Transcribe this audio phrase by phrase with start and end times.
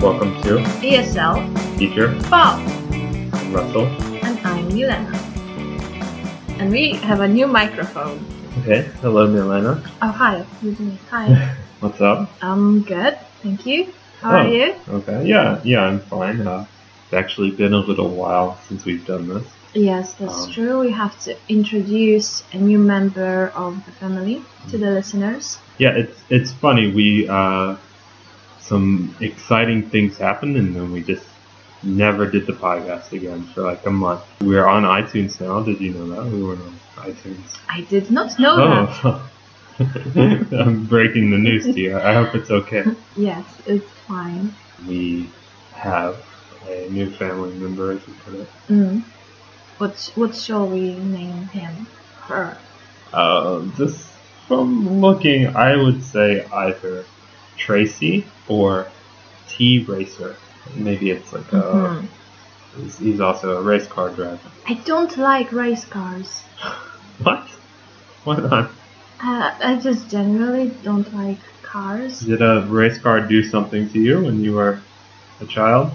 [0.00, 2.58] Welcome to ESL, Teacher Bob,
[3.54, 3.86] Russell.
[4.24, 5.16] and I'm Milena.
[6.58, 8.24] And we have a new microphone.
[8.58, 9.80] Okay, hello Milena.
[10.02, 10.44] Oh, hi.
[10.60, 10.98] you doing?
[11.10, 11.54] Hi.
[11.80, 12.28] What's up?
[12.42, 13.92] I'm good, thank you.
[14.20, 14.38] How Oh.
[14.38, 14.74] are you?
[14.88, 16.46] Okay, yeah, yeah, I'm fine.
[16.46, 16.66] Uh,
[17.04, 19.44] it's actually been a little while since we've done this.
[19.74, 20.80] Yes, that's Um, true.
[20.80, 25.58] We have to introduce a new member of the family to the listeners.
[25.78, 26.90] Yeah, it's it's funny.
[26.92, 27.76] We uh,
[28.60, 31.26] some exciting things happened, and then we just
[31.82, 34.22] never did the podcast again for like a month.
[34.40, 35.60] We're on iTunes now.
[35.62, 37.56] Did you know that we were on iTunes?
[37.68, 39.22] I did not know that.
[40.16, 41.96] I'm breaking the news to you.
[41.96, 42.84] I hope it's okay.
[43.16, 44.54] Yes, it's fine.
[44.86, 45.30] We
[45.72, 46.16] have
[46.66, 48.48] a new family member, as we put it.
[48.68, 49.04] Mm.
[49.78, 51.86] What, what shall we name him?
[52.22, 52.58] Her.
[53.12, 54.10] Uh, just
[54.48, 57.04] from looking, I would say either
[57.56, 58.88] Tracy or
[59.48, 60.36] T Racer.
[60.74, 61.62] Maybe it's like a.
[61.62, 62.08] Mhm.
[62.76, 64.38] He's, he's also a race car driver.
[64.66, 66.42] I don't like race cars.
[67.22, 67.48] What?
[68.24, 68.70] Why not?
[69.20, 72.20] Uh, I just generally don't like cars.
[72.20, 74.80] Did a race car do something to you when you were
[75.40, 75.92] a child?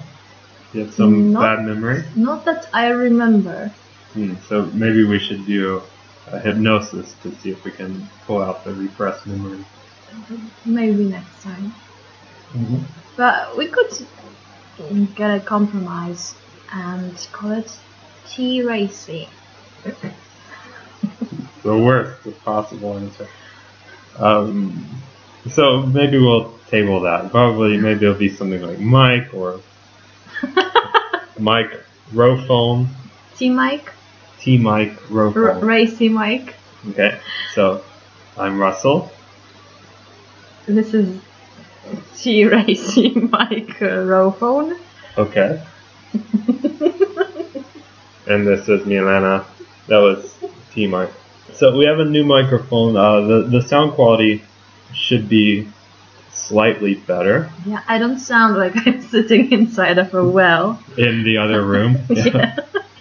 [0.73, 2.03] You have some Not- bad memory?
[2.15, 3.71] Not that I remember.
[4.13, 5.81] Hmm, so maybe we should do
[6.27, 9.63] a hypnosis to see if we can pull out the repressed memory.
[10.65, 11.73] Maybe next time.
[13.15, 13.91] But we could
[15.15, 16.35] get a compromise
[16.71, 17.77] and call it
[18.27, 19.29] T Racy.
[21.63, 23.27] the worst possible answer.
[24.17, 24.85] Um,
[25.49, 27.31] so maybe we'll table that.
[27.31, 29.59] Probably maybe it'll be something like Mike or
[31.39, 31.71] Mike
[32.11, 32.89] Rophone,
[33.37, 33.91] T Mike?
[34.39, 36.55] T Mike R- Racy Mike.
[36.89, 37.17] Okay,
[37.53, 37.83] so
[38.37, 39.11] I'm Russell.
[40.65, 41.21] This is
[42.15, 44.77] T Racy Mike uh, Rophone.
[45.17, 45.63] Okay,
[48.27, 49.45] and this is Milena.
[49.87, 50.33] That was
[50.73, 51.11] T Mike.
[51.55, 52.97] So we have a new microphone.
[52.97, 54.43] Uh, the the sound quality
[54.93, 55.67] should be
[56.31, 60.83] slightly better Yeah, I don't sound like I'm sitting inside of a well.
[60.97, 61.97] in the other room.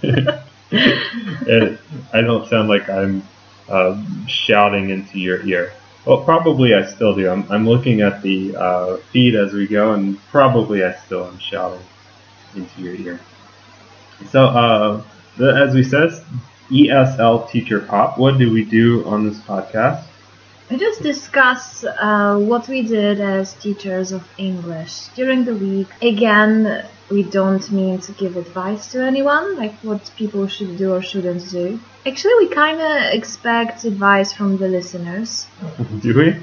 [0.02, 0.42] Yeah.
[0.72, 1.78] it,
[2.12, 3.22] I don't sound like I'm
[3.68, 5.72] uh, shouting into your ear.
[6.04, 7.30] Well, probably I still do.
[7.30, 11.38] I'm, I'm looking at the uh, feed as we go, and probably I still am
[11.38, 11.84] shouting
[12.56, 13.20] into your ear.
[14.30, 15.02] So, uh,
[15.36, 16.10] the, as we said,
[16.72, 18.18] ESL Teacher Pop.
[18.18, 20.02] What do we do on this podcast?
[20.70, 25.88] We just discuss uh, what we did as teachers of English during the week.
[26.00, 31.02] Again, we don't mean to give advice to anyone, like what people should do or
[31.02, 31.78] shouldn't do.
[32.06, 35.46] Actually, we kind of expect advice from the listeners.
[36.00, 36.36] do we?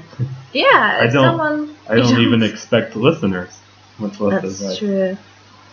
[0.52, 1.76] Yeah, I don't- someone.
[1.88, 3.58] I don't even expect listeners.
[3.98, 4.78] Much less That's advice.
[4.78, 5.18] true.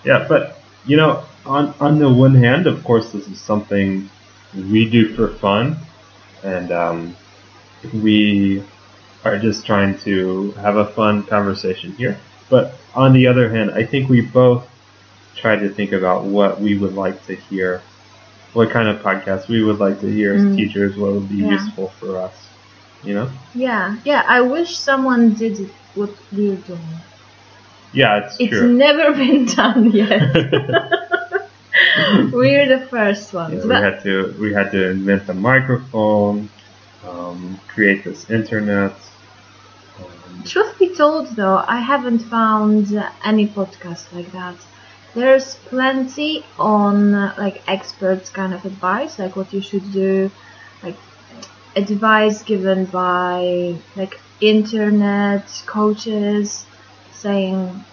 [0.03, 4.09] Yeah, but you know, on on the one hand, of course, this is something
[4.53, 5.77] we do for fun,
[6.43, 7.15] and um,
[7.93, 8.63] we
[9.23, 12.19] are just trying to have a fun conversation here.
[12.49, 14.67] But on the other hand, I think we both
[15.35, 17.81] try to think about what we would like to hear,
[18.53, 20.55] what kind of podcast we would like to hear as Mm.
[20.55, 21.51] teachers, what would be Yeah.
[21.51, 22.47] useful for us.
[23.03, 23.29] You know?
[23.53, 24.23] Yeah, yeah.
[24.27, 26.99] I wish someone did it what we're doing.
[27.93, 28.73] Yeah, it's, It's true.
[28.73, 30.21] never been done yet.
[32.33, 33.65] we're the first Yeah, ones.
[33.65, 36.49] we had to we had to invent the microphone,
[37.03, 38.95] um, create this internet.
[39.99, 42.87] Um, Truth be told, though, I haven't found
[43.23, 44.57] any podcast like that.
[45.15, 50.31] There's plenty on like experts kind of advice, like what you should do,
[50.83, 50.97] like
[51.75, 56.65] advice given by like internet coaches
[57.11, 57.83] saying,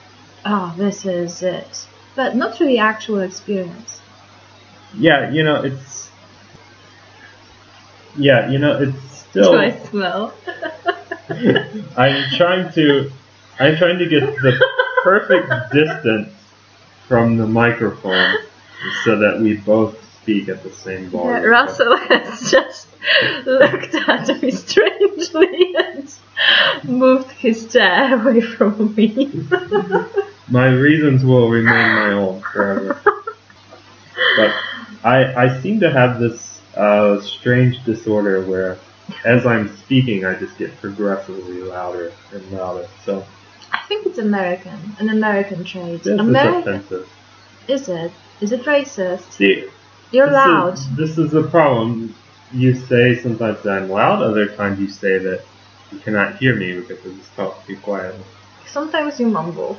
[0.45, 4.01] "Oh, this is it," but not really actual experience.
[4.97, 6.11] yeah, you know it's.
[8.17, 9.59] Yeah, you know it's Do still.
[9.59, 10.35] I smell?
[11.97, 13.11] I'm trying to.
[13.59, 14.65] I'm trying to get the
[15.03, 16.31] perfect distance
[17.09, 18.37] from the microphone
[19.05, 21.43] so that we both speak at the same volume.
[21.43, 21.49] Yeah.
[21.49, 22.89] Russell has just
[23.45, 26.15] looked at me strangely and
[26.85, 29.31] moved his chair away from me.
[30.49, 33.01] My reasons will remain my own forever.
[34.37, 34.55] but
[35.03, 38.79] I I seem to have this uh, strange disorder where
[39.25, 42.89] as I'm speaking I just get progressively louder and louder.
[43.05, 43.25] So
[43.73, 46.03] I think it's American, an American trait.
[46.03, 47.07] This American, is
[47.69, 48.13] is it?
[48.41, 49.31] Is it racist?
[49.33, 49.69] See,
[50.11, 50.75] You're this loud.
[50.75, 52.15] Is, this is the problem.
[52.53, 55.43] You say sometimes that I'm loud, other times you say that
[55.91, 58.25] you cannot hear me because I just talk too quietly.
[58.67, 59.79] Sometimes you mumble.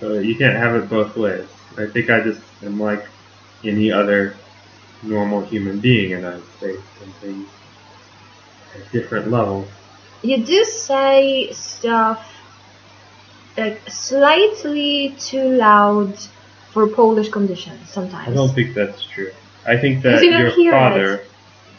[0.00, 1.48] So you can't have it both ways.
[1.76, 3.06] I think I just am like
[3.64, 4.36] any other
[5.02, 7.48] normal human being, and I say some things
[8.74, 9.68] at different levels.
[10.22, 12.26] You do say stuff
[13.56, 16.18] like slightly too loud
[16.70, 18.28] for Polish conditions sometimes.
[18.28, 19.32] I don't think that's true.
[19.66, 21.30] I think that you your father, it.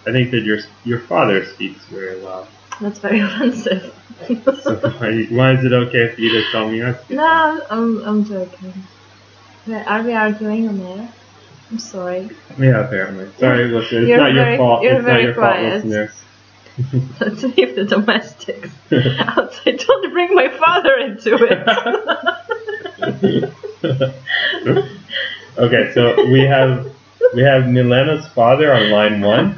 [0.08, 2.48] I think that your your father speaks very loud.
[2.81, 3.94] That's very offensive.
[4.63, 7.00] So why, why is it okay for you to tell me loud?
[7.10, 8.74] no, I'm, I'm joking.
[9.68, 11.13] Wait, Are we arguing on air?
[11.72, 12.30] I'm sorry.
[12.60, 13.30] Yeah, apparently.
[13.39, 14.04] Sorry, listeners.
[14.04, 14.83] It's You're not very- your fault.
[14.83, 15.72] you're it's not very your quiet.
[15.81, 16.22] fault, listeners.
[17.19, 18.69] Let's leave the domestics
[19.19, 19.80] outside.
[19.80, 21.68] Don't bring my father into it.
[25.57, 26.92] okay, so we have
[27.33, 29.56] we have Milena's father on line one.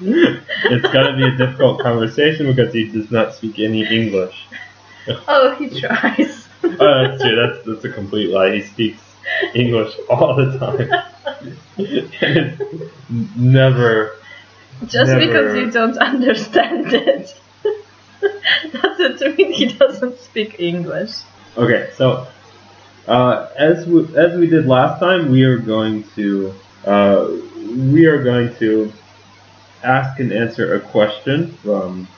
[0.00, 4.46] It's gonna be a difficult conversation because he does not speak any English.
[5.28, 6.48] oh, he tries.
[6.62, 7.36] Oh, that's true.
[7.36, 8.54] That's that's a complete lie.
[8.56, 9.02] He speaks
[9.54, 10.90] English all the time,
[11.76, 14.16] and it's never.
[14.86, 17.38] Just Never- because you don't understand it
[18.72, 21.10] doesn't mean he doesn't speak English.
[21.56, 22.26] Okay, so
[23.06, 26.54] uh, as we, as we did last time, we are going to
[26.84, 28.92] uh, we are going to
[29.82, 32.08] ask and answer a question from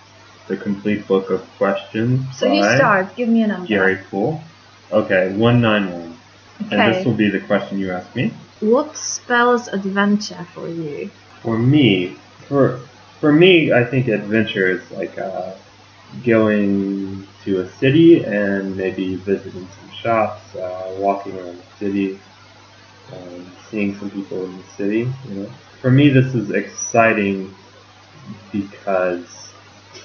[0.48, 3.14] the complete book of questions So you start.
[3.16, 3.66] Give me a number.
[3.66, 4.42] Garry Poole.
[4.90, 6.18] Okay, one nine one,
[6.66, 6.76] Okay.
[6.76, 8.32] and this will be the question you ask me.
[8.60, 11.10] What spells adventure for you?
[11.40, 12.16] For me,
[12.46, 12.80] for
[13.20, 15.52] for me, I think adventure is like uh,
[16.24, 22.20] going to a city and maybe visiting some shops, uh, walking around the city,
[23.12, 25.10] um, seeing some people in the city.
[25.28, 25.50] You know,
[25.82, 27.52] for me, this is exciting
[28.52, 29.52] because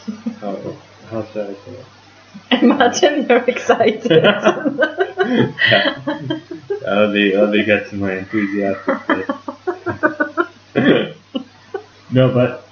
[0.41, 0.75] how,
[1.09, 1.85] how should I say it?
[2.63, 4.12] Imagine you're excited.
[4.12, 5.53] yeah.
[6.81, 9.01] That'll be that'll be good to my enthusiasm.
[12.12, 12.68] no, but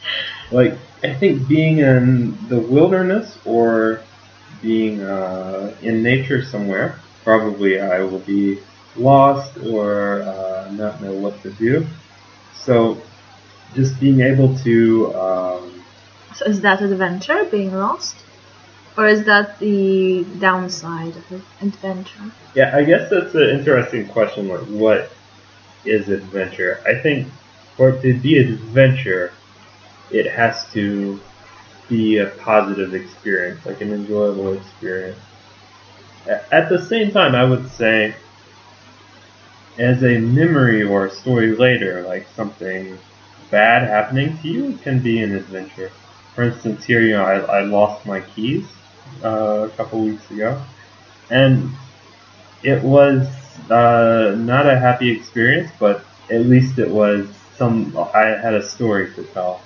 [0.52, 4.02] like I think being in the wilderness or
[4.62, 8.60] being uh, in nature somewhere, probably I will be
[8.96, 11.86] lost or uh, not know what to do.
[12.66, 13.02] So
[13.76, 15.84] just being able to um,
[16.36, 18.18] so is that adventure, being lost?
[18.98, 22.32] Or is that the downside of adventure?
[22.56, 24.48] Yeah, I guess that's an interesting question.
[24.48, 25.12] Like, what
[25.86, 26.82] is adventure?
[26.86, 27.28] I think
[27.78, 29.34] for it to be adventure,
[30.12, 31.20] it has to
[31.88, 35.20] be a positive experience, like an enjoyable experience.
[36.28, 38.16] At the same time, I would say,
[39.78, 42.98] as a memory or a story later, like something
[43.52, 45.92] bad happening to you can be an adventure.
[46.34, 48.68] For instance, here, you know, I, I lost my keys
[49.24, 50.62] uh, a couple weeks ago,
[51.30, 51.72] and
[52.64, 53.28] it was
[53.70, 57.28] uh, not a happy experience, but at least it was
[57.58, 57.96] some.
[57.98, 59.62] I had a story to tell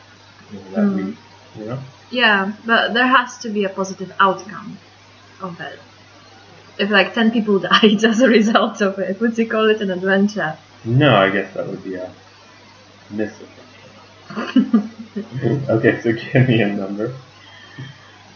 [0.51, 1.05] you know, that Mm.
[1.07, 1.17] week.
[1.57, 1.79] You know,
[2.11, 4.79] Yeah, but there has to be a positive outcome
[5.41, 5.79] of it.
[6.79, 9.91] If like 10 people died as a result of it, would you call it an
[9.91, 10.57] adventure?
[10.85, 12.09] no, I guess that would be a
[13.09, 13.55] misadventure.
[15.69, 17.13] okay, so give me a number.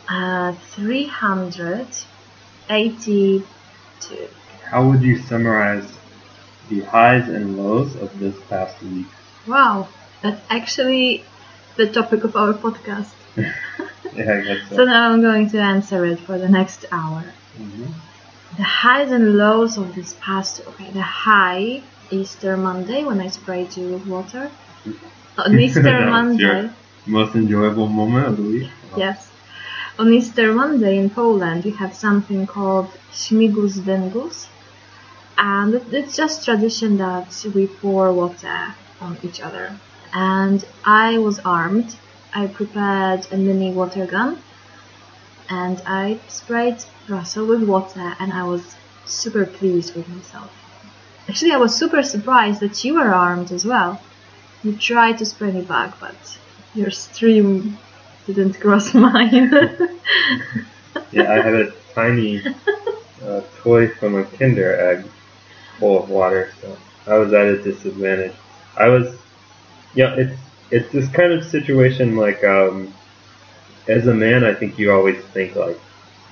[0.09, 3.45] Uh, 382.
[4.65, 5.89] How would you summarize
[6.69, 9.07] the highs and lows of this past week?
[9.47, 9.87] Wow,
[10.21, 11.23] that's actually
[11.77, 13.13] the topic of our podcast.
[14.15, 14.75] Yeah, I guess so.
[14.75, 17.33] So now I'm going to answer it for the next hour.
[17.57, 17.93] Mhm.
[18.57, 21.81] The highs and lows of this past okay, the high
[22.11, 24.51] Easter Monday when I sprayed you with water.
[25.37, 26.69] On Easter Monday.
[27.07, 28.69] Most enjoyable moment week.
[28.95, 29.31] Yes.
[29.97, 34.47] On Easter Monday in Poland, we have something called Śmigus Dyngus.
[35.37, 39.75] And it's just tradition that we pour water on each other.
[40.13, 41.95] And I was armed.
[42.33, 44.37] I prepared a mini water gun.
[45.49, 50.51] And I sprayed Russell with water and I was super pleased with myself.
[51.27, 54.01] Actually, I was super surprised that you were armed as well.
[54.63, 56.15] You tried to spray me back, but
[56.73, 57.77] your stream
[58.25, 59.51] didn't cross mine.
[61.11, 62.41] Yeah, I had a tiny
[63.23, 65.05] uh, toy from a Kinder egg
[65.79, 68.33] full of water, so I was at a disadvantage.
[68.77, 69.15] I was,
[69.93, 70.39] yeah, it's
[70.71, 72.93] it's this kind of situation like, um,
[73.87, 75.79] as a man, I think you always think like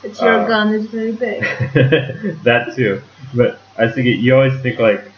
[0.02, 1.42] But your Uh, gun is very big.
[2.44, 3.02] that too.
[3.34, 5.12] But I think it, you always think like,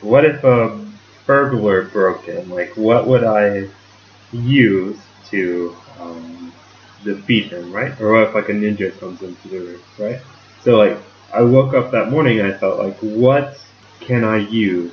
[0.00, 0.78] what if a
[1.26, 2.48] burglar broke in?
[2.48, 3.68] Like, what would I
[4.32, 4.96] use
[5.30, 6.52] to um,
[7.04, 7.98] defeat him, right?
[8.00, 10.20] Or what if like a ninja comes into the room, right?
[10.62, 10.98] So like,
[11.34, 13.58] I woke up that morning and I thought like, what
[14.00, 14.92] can I use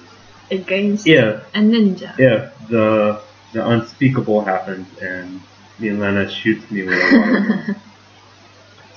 [0.51, 2.13] Against if a ninja.
[2.19, 3.21] if the
[3.53, 5.41] the unspeakable happens and
[5.79, 7.75] Milena shoots me with a water gun?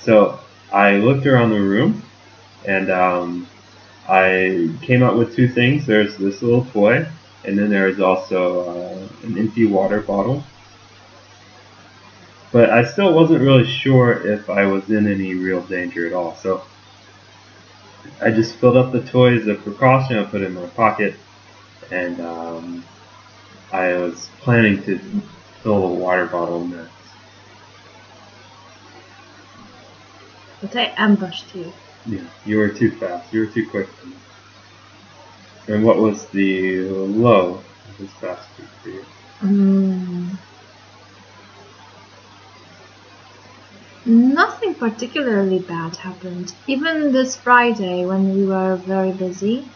[0.00, 0.40] So
[0.72, 2.02] I looked around the room
[2.64, 3.48] and um,
[4.08, 5.86] I came up with two things.
[5.86, 7.06] There's this little toy,
[7.44, 10.44] and then there's also uh, an empty water bottle.
[12.52, 16.34] But I still wasn't really sure if I was in any real danger at all.
[16.36, 16.62] So
[18.22, 20.16] I just filled up the toy as a precaution.
[20.16, 21.14] I put it in my pocket,
[21.90, 22.84] and um,
[23.70, 25.22] I was planning to
[25.62, 26.92] fill the water bottle next.
[30.60, 31.72] But I ambushed you.
[32.06, 33.32] Yeah, you were too fast.
[33.32, 34.16] You were too quick for me.
[35.68, 39.04] And what was the low of this fast speed for you?
[39.42, 40.38] Mm.
[44.06, 46.54] Nothing particularly bad happened.
[46.66, 49.68] Even this Friday, when we were very busy,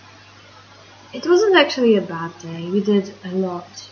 [1.12, 2.70] it wasn't actually a bad day.
[2.70, 3.91] We did a lot.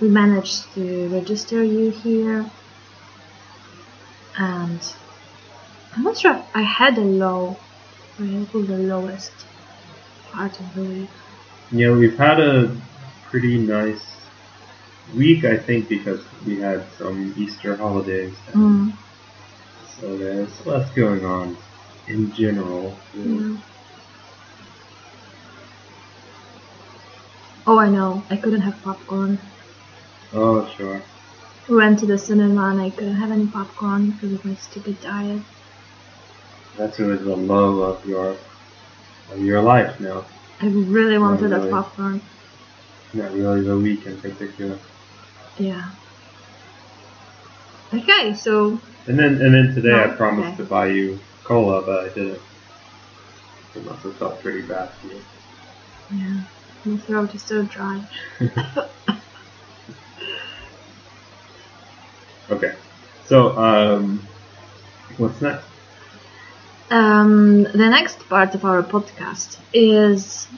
[0.00, 2.48] We managed to register you here,
[4.36, 4.80] and
[5.94, 7.56] I'm not sure if I had a low.
[8.20, 9.32] I think the lowest
[10.32, 11.10] part of the week.
[11.70, 12.76] yeah we've had a
[13.30, 14.04] pretty nice
[15.14, 18.34] week, I think, because we had some Easter holidays.
[18.52, 18.92] Mm,
[20.00, 21.56] So there's less going on
[22.06, 22.96] in general.
[23.14, 23.56] yeah.
[27.66, 28.24] Oh, I know.
[28.30, 29.38] I couldn't have popcorn.
[30.32, 31.02] Oh, sure.
[31.68, 34.54] We went to the cinema and I couldn't uh, have any popcorn because of my
[34.54, 35.42] stupid diet.
[36.76, 38.36] That's really the low of your
[39.32, 40.24] of your life now.
[40.60, 41.68] I really wanted really.
[41.68, 42.22] a popcorn.
[43.12, 44.78] Not really the week in particular.
[45.58, 45.90] Yeah.
[47.92, 50.56] Okay, so And then and then today I promised okay.
[50.58, 52.40] to buy you cola, but I didn't.
[53.74, 55.20] It must have felt pretty bad for you.
[56.12, 56.42] yeah,
[56.84, 58.06] my throat is so dry.
[62.50, 62.74] Okay.
[63.26, 64.26] So, um,
[65.18, 65.66] what's next?
[66.90, 70.48] Um, the next part of our podcast is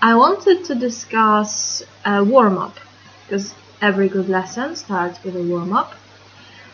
[0.00, 2.78] I wanted to discuss a warm up
[3.26, 5.94] because every good lesson starts with a warm up.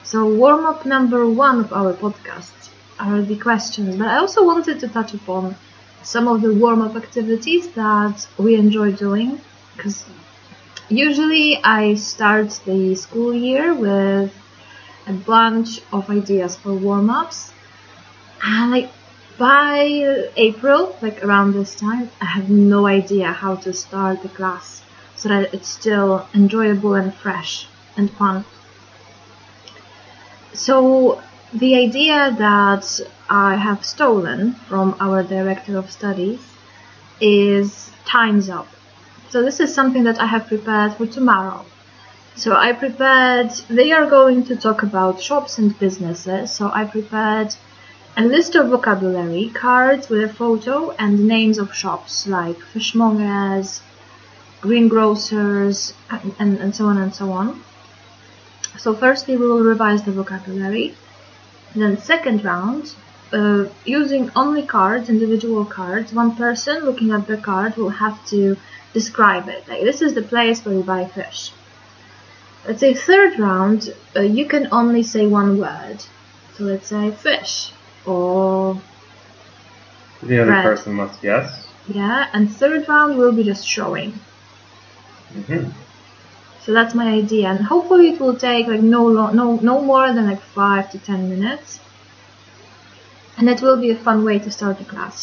[0.04, 4.78] So, warm up number one of our podcast are the questions, but I also wanted
[4.80, 5.56] to touch upon
[6.04, 9.40] some of the warm up activities that we enjoy doing
[9.76, 10.04] because
[10.88, 14.32] usually I start the school year with
[15.06, 17.52] a bunch of ideas for warm ups
[18.42, 18.90] and like
[19.38, 24.82] by April, like around this time, I have no idea how to start the class
[25.14, 27.66] so that it's still enjoyable and fresh
[27.96, 28.44] and fun.
[30.54, 36.40] So the idea that I have stolen from our director of studies
[37.20, 38.68] is times up.
[39.36, 41.66] So this is something that I have prepared for tomorrow.
[42.36, 46.50] So I prepared, they are going to talk about shops and businesses.
[46.50, 47.54] So I prepared
[48.16, 53.82] a list of vocabulary cards with a photo and names of shops like fishmongers,
[54.62, 57.62] greengrocers, and, and, and so on and so on.
[58.78, 60.94] So firstly, we will revise the vocabulary.
[61.74, 62.94] Then second round,
[63.34, 68.56] uh, using only cards, individual cards, one person looking at the card will have to
[69.00, 69.62] describe it.
[69.70, 71.40] Like this is the place where you buy fish.
[72.66, 73.80] Let's say third round,
[74.16, 75.98] uh, you can only say one word.
[76.54, 77.54] So let's say fish
[78.12, 78.80] or
[80.30, 80.68] The other Right.
[80.70, 81.48] person must guess.
[82.00, 84.10] yeah, and third round will be just showing.
[85.46, 85.64] hmm
[86.64, 90.06] So that's my idea, and hopefully it will take like no lo- no no more
[90.14, 91.68] than like five to ten minutes,
[93.36, 95.18] and it will be a fun way to start the class.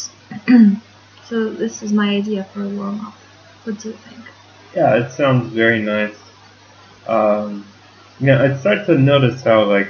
[1.30, 3.18] so this is my idea for a warm up.
[3.64, 4.26] What do you think?
[4.76, 6.18] Yeah, it sounds very nice.
[7.08, 7.66] Um,
[8.20, 9.90] yeah, I start to notice how like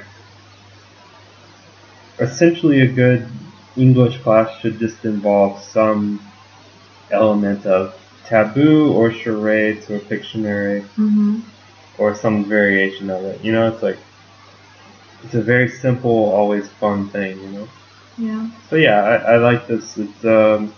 [2.19, 3.27] essentially a good
[3.75, 6.21] English class should just involve some
[7.11, 11.39] element of taboo or charades or Pictionary Mm-hmm.
[11.97, 13.43] or some variation of it.
[13.43, 13.97] You know, it's like
[15.23, 17.39] it's a very simple, always fun thing.
[17.39, 17.67] You know.
[18.17, 18.49] Yeah.
[18.69, 19.97] So yeah, I, I like this.
[19.97, 20.73] It's um,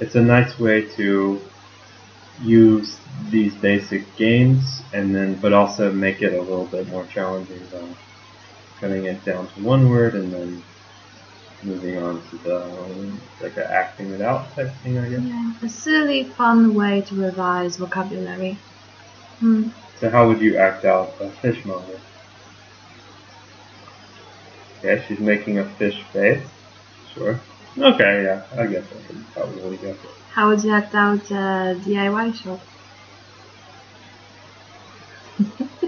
[0.00, 1.40] it's a nice way to
[2.40, 2.98] use
[3.30, 7.82] these basic games and then, but also make it a little bit more challenging by
[8.80, 10.64] cutting it down to one word and then
[11.62, 15.20] moving on to the like a acting it out type thing, I guess.
[15.22, 18.58] Yeah, a silly, fun way to revise vocabulary.
[19.38, 19.68] Hmm.
[20.00, 22.00] So how would you act out a fishmonger?
[24.82, 26.46] Yeah, she's making a fish face.
[27.14, 27.40] Sure.
[27.76, 30.10] Okay, yeah, I guess I could probably guess it.
[30.32, 32.60] How would you act out a DIY shop?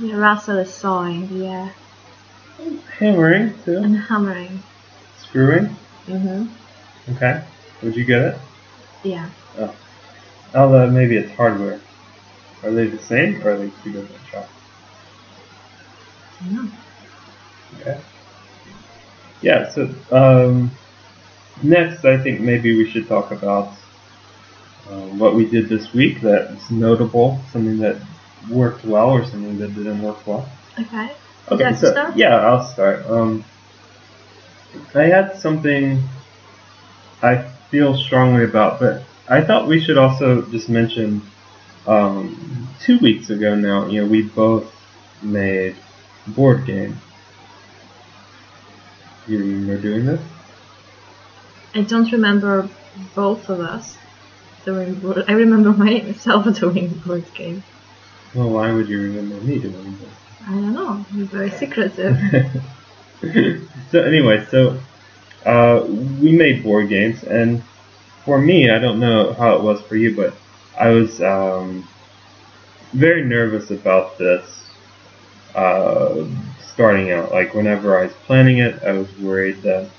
[0.00, 1.70] yeah, Russell is sawing, yeah,
[2.98, 3.76] Hammering too.
[3.76, 4.62] and hammering.
[5.18, 5.76] Screwing.
[6.06, 6.48] Mhm.
[7.14, 7.44] Okay.
[7.82, 8.38] Would you get it?
[9.04, 9.30] Yeah.
[9.56, 9.74] Oh.
[10.54, 11.80] Although maybe it's hardware.
[12.64, 14.50] Are they the same or are they two different shops?
[16.50, 16.68] No.
[17.80, 18.00] Okay.
[19.40, 20.70] Yeah, so um,
[21.62, 23.72] next I think maybe we should talk about
[24.90, 28.00] um, what we did this week that's notable, something that
[28.50, 30.48] worked well or something that didn't work well.
[30.78, 31.12] Okay.
[31.50, 32.16] Okay, so start?
[32.16, 33.06] yeah, I'll start.
[33.06, 33.44] Um,
[34.94, 36.02] I had something
[37.22, 37.36] I
[37.70, 41.22] feel strongly about, but I thought we should also just mention
[41.86, 43.86] um, two weeks ago now.
[43.86, 44.72] You know, we both
[45.22, 45.76] made
[46.26, 47.00] board game.
[49.28, 50.20] You remember doing this?
[51.74, 52.70] I don't remember
[53.14, 53.98] both of us
[54.64, 55.24] doing board.
[55.28, 57.62] I remember myself doing board game.
[58.34, 60.14] Well, why would you remember me doing this?
[60.46, 61.04] I don't know.
[61.14, 62.16] You're very secretive.
[63.90, 64.80] so anyway, so
[65.44, 67.62] uh, we made board games, and
[68.24, 70.32] for me, I don't know how it was for you, but
[70.80, 71.86] I was um,
[72.94, 74.64] very nervous about this
[75.54, 76.24] uh,
[76.78, 77.32] starting out.
[77.32, 79.90] Like whenever I was planning it, I was worried that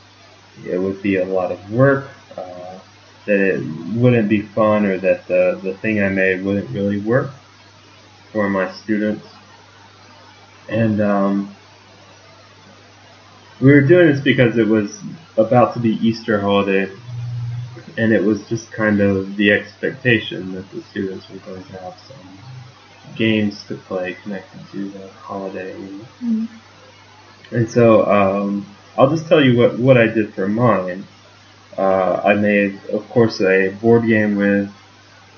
[0.63, 2.07] it would be a lot of work,
[2.37, 2.79] uh,
[3.25, 7.31] that it wouldn't be fun, or that the the thing I made wouldn't really work
[8.31, 9.27] for my students.
[10.69, 11.53] And um,
[13.59, 15.01] we were doing this because it was
[15.35, 16.89] about to be Easter holiday,
[17.97, 21.99] and it was just kind of the expectation that the students were going to have
[22.07, 22.39] some
[23.17, 25.75] games to play connected to the holiday.
[26.23, 26.47] Mm.
[27.51, 28.65] And so um,
[28.97, 31.05] I'll just tell you what, what I did for mine.
[31.77, 34.69] Uh, I made, of course, a board game with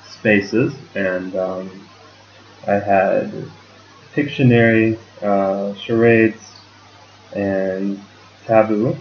[0.10, 1.88] spaces, and um,
[2.67, 3.32] I had
[4.13, 6.41] Pictionary, uh, charades,
[7.34, 8.04] and
[8.45, 8.97] taboo.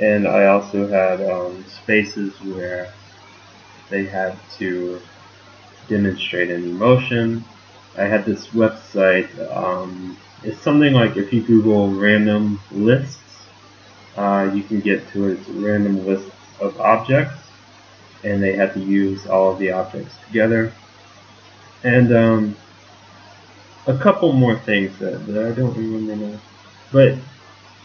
[0.00, 2.92] And I also had um, spaces where
[3.90, 5.00] they had to
[5.88, 7.44] demonstrate an emotion.
[7.98, 9.28] I had this website.
[9.54, 13.18] Um, it's something like if you Google random lists,
[14.16, 17.34] uh, you can get to its random lists of objects,
[18.24, 20.72] and they had to use all of the objects together.
[21.82, 22.56] And um,
[23.86, 26.40] a couple more things that, that I don't remember now.
[26.92, 27.14] But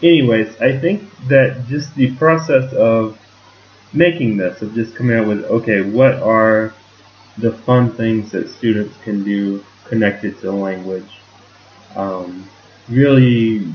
[0.02, 3.18] anyways, I think that just the process of
[3.92, 6.74] making this, of just coming out with, okay, what are
[7.38, 11.20] the fun things that students can do connected to language,
[11.96, 12.48] um,
[12.88, 13.66] really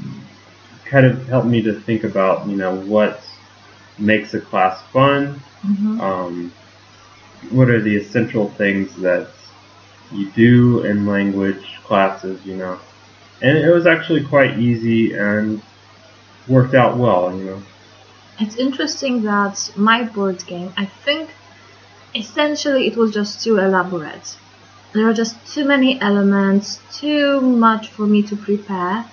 [0.85, 3.21] kind of helped me to think about, you know, what
[3.97, 5.99] makes a class fun, Mhm.
[5.99, 6.51] um,
[7.49, 9.27] what are the essential things that
[10.11, 12.79] you do in language classes, you know.
[13.41, 15.61] And it was actually quite easy and
[16.47, 17.61] worked out well, you know.
[18.39, 21.29] It's interesting that my board game, I think
[22.15, 24.35] essentially it was just too elaborate.
[24.93, 29.05] There are just too many elements, too much for me to prepare.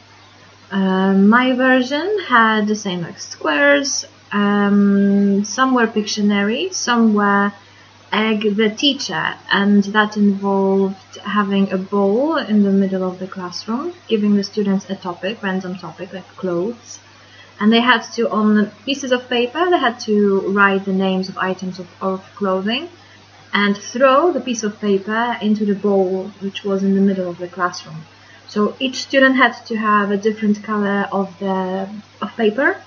[0.73, 7.53] Um, my version had the same like squares, um, some were Pictionary, some were
[8.13, 13.95] Egg the Teacher, and that involved having a bowl in the middle of the classroom,
[14.09, 16.99] giving the students a topic, random topic like clothes,
[17.61, 21.39] and they had to on pieces of paper they had to write the names of
[21.39, 22.89] items of, of clothing
[23.53, 27.39] and throw the piece of paper into the bowl which was in the middle of
[27.39, 28.05] the classroom.
[28.49, 31.89] So each student had to have a different color of the
[32.21, 32.81] of paper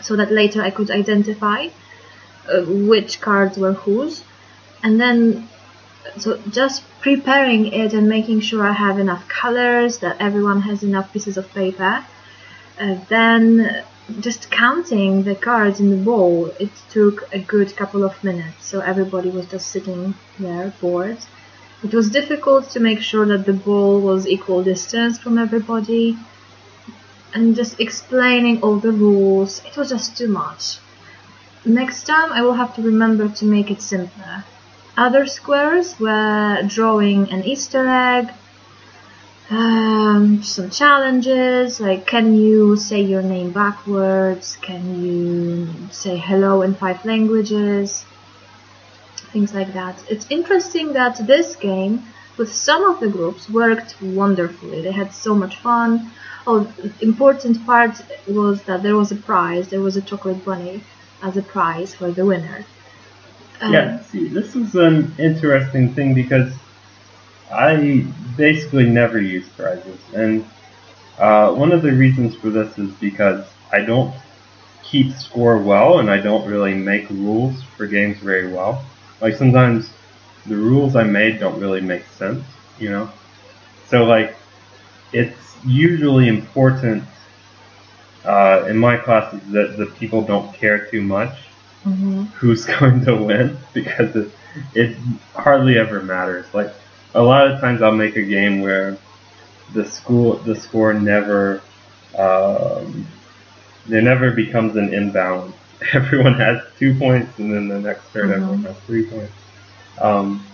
[0.00, 1.68] so that later i could identify
[2.48, 4.24] uh, which cards were whose.
[4.82, 5.48] And then
[6.16, 11.12] so just preparing it and making sure i have enough colors that everyone has enough
[11.12, 12.04] pieces of paper.
[12.78, 13.84] Uh, then
[14.20, 18.66] just counting the cards in the bowl, it took a good couple of minutes.
[18.66, 21.18] So everybody was just sitting there bored.
[21.82, 26.18] It was difficult to make sure that the bowl was equal distance from everybody.
[27.32, 30.78] And just explaining all the rules, it was just too much.
[31.64, 34.44] Next time I will have to remember to make it simpler.
[34.96, 38.30] Other squares were drawing an Easter egg,
[39.50, 44.56] um, some challenges like can you say your name backwards?
[44.62, 48.04] Can you say hello in five languages?
[49.32, 50.02] Things like that.
[50.08, 52.04] It's interesting that this game
[52.36, 54.82] with some of the groups worked wonderfully.
[54.82, 56.12] They had so much fun.
[56.46, 59.68] Oh, important part was that there was a prize.
[59.68, 60.82] There was a chocolate bunny
[61.22, 62.64] as a prize for the winner.
[63.60, 66.54] Um, yeah, see, this is an interesting thing because
[67.52, 70.44] I basically never use prizes, and
[71.18, 74.14] uh, one of the reasons for this is because I don't
[74.82, 78.84] keep score well, and I don't really make rules for games very well.
[79.20, 79.90] Like sometimes
[80.46, 82.44] the rules I made don't really make sense,
[82.78, 83.10] you know.
[83.88, 84.36] So like,
[85.12, 87.04] it's usually important
[88.24, 91.34] uh, in my classes that the people don't care too much
[91.84, 92.30] mhm.
[92.34, 94.30] who's going to win because it,
[94.74, 94.96] it
[95.34, 96.46] hardly ever matters.
[96.54, 96.72] Like
[97.14, 98.98] a lot of times I'll make a game where
[99.72, 101.62] the school the score never
[102.18, 103.06] um,
[103.86, 105.56] there never becomes an imbalance.
[105.92, 108.34] Everyone has two points and then the next turn Mhm.
[108.34, 109.32] everyone has three points.
[110.00, 110.44] Um,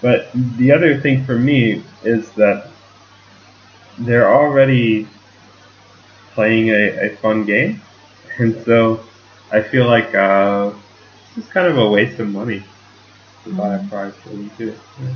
[0.00, 2.68] but the other thing for me is that
[3.98, 5.08] they're already
[6.34, 7.80] playing a, a fun game,
[8.38, 9.00] and so
[9.50, 10.72] I feel like uh,
[11.26, 12.64] it's just kind of a waste of money
[13.44, 13.88] to buy a Mhm.
[13.88, 14.74] prize for them too.
[15.02, 15.14] Yeah.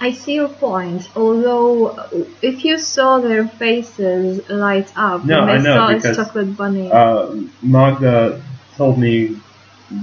[0.00, 1.02] I see your point.
[1.14, 1.98] Although,
[2.42, 6.56] if you saw their faces light up No, when I they know, saw because, chocolate
[6.56, 8.42] bunny, Uh, Magda
[8.76, 9.36] told me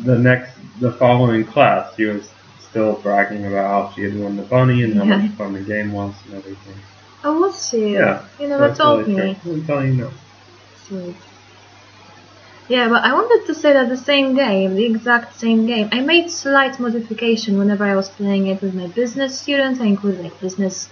[0.06, 4.43] the next, the following class, she was still bragging about how she had won the
[4.43, 5.17] bunny and how Yeah.
[5.17, 6.75] much fun the game was and everything.
[7.23, 7.93] oh, was she?
[7.93, 9.39] Yeah, You never told really me.
[9.43, 10.12] I'm telling you no.
[10.75, 11.15] Sweet.
[12.69, 16.01] Yeah, but I wanted to say that the same game, the exact same game, I
[16.01, 19.80] made slight modification whenever I was playing it with my business students.
[19.80, 20.89] I included like business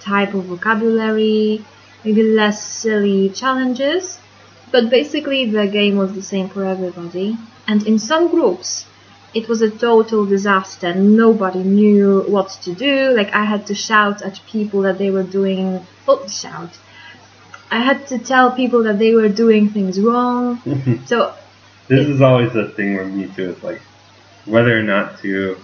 [0.00, 1.64] type of vocabulary,
[2.02, 4.18] maybe less silly challenges.
[4.70, 7.36] But basically the game was the same for everybody.
[7.68, 8.86] And in some groups,
[9.34, 10.94] it was a total disaster.
[10.94, 13.14] Nobody knew what to do.
[13.14, 16.78] Like I had to shout at people that they were doing, oh, shout.
[17.72, 20.60] I had to tell people that they were doing things wrong.
[21.06, 21.34] So
[21.88, 23.50] this is always the thing with me too.
[23.52, 23.80] It's like
[24.44, 25.56] whether or not to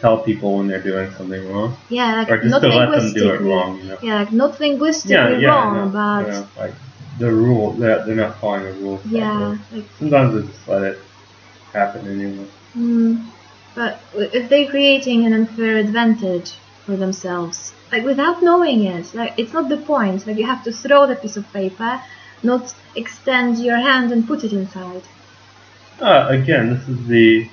[0.00, 3.12] tell people when they're doing something wrong, yeah, like or just not to let them
[3.12, 3.78] do it wrong.
[3.78, 3.98] You know?
[4.02, 6.74] Yeah, like not linguistically Yeah, yeah, wrong, know, but I know, like
[7.18, 9.04] the rule that they're not following the rules.
[9.04, 10.98] yeah, like Sometimes I just let it
[11.72, 12.48] happen anyway.
[12.76, 13.30] mm,
[13.74, 16.54] but if they're creating an unfair advantage
[16.86, 20.26] for themselves, like without knowing it, like it's not the point.
[20.26, 22.00] Like you have to throw the piece of paper,
[22.42, 25.02] not extend your hand and put it inside.
[26.00, 27.48] Uh, again, this is the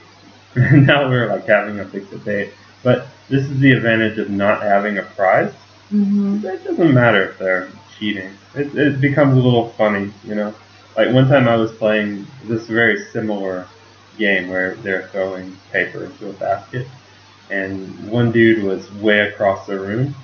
[0.56, 4.98] now we're like having a big debate, but this is the advantage of not having
[4.98, 5.54] a prize.
[5.90, 8.32] hmm It doesn't matter if they're cheating.
[8.56, 10.54] It, it becomes a little funny, you know.
[10.98, 13.68] Like one time I was playing this very similar
[14.18, 16.88] game where they're throwing paper into a basket,
[17.54, 20.16] and one dude was way across the room,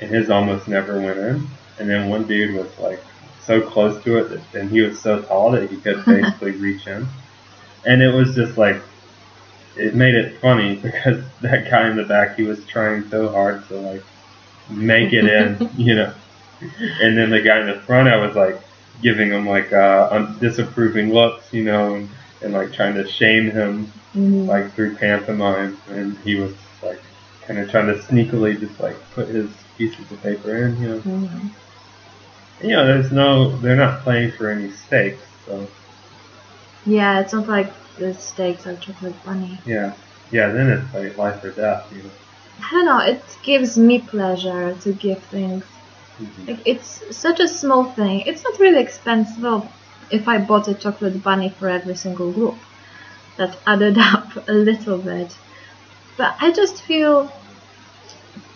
[0.00, 1.46] and his almost never went in,
[1.78, 3.02] and then one dude was like
[3.40, 6.86] so close to it, that, and he was so tall that he could basically reach
[6.86, 7.06] in,
[7.86, 8.82] and it was just like
[9.76, 13.66] it made it funny because that guy in the back he was trying so hard
[13.68, 14.02] to like
[14.68, 16.12] make it in, you know.
[17.00, 18.60] And then the guy in the front, I was like
[19.02, 22.08] giving him like uh, un- disapproving looks, you know, and,
[22.42, 26.52] and like trying to shame him hmm like through pantomime, and he was
[27.46, 30.98] kind of trying to sneakily just like put his pieces of paper in, you know.
[31.00, 31.48] hmm
[32.60, 35.66] And, you know, there's no, they're not playing for any stakes, so
[36.86, 39.58] Yeah, it's not like the stakes are chocolate bunny.
[39.66, 39.94] yeah,
[40.30, 40.48] yeah.
[40.48, 42.10] Then it's like life or death, you know.
[42.64, 45.64] I don't know, it gives me pleasure to give things.
[46.20, 46.48] Mhm.
[46.48, 48.20] Like it's such a small thing.
[48.26, 49.62] It's not really expensive.
[50.10, 52.58] If I bought a chocolate bunny for every single group,
[53.36, 55.34] that added up a little bit.
[56.16, 57.32] But I just feel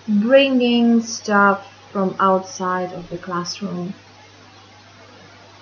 [0.07, 3.95] bringing stuff from outside of the classroom